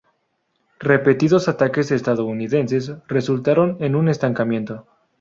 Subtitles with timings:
[0.79, 4.87] Repetidos ataques estadounidenses resultaron en un estancamiento.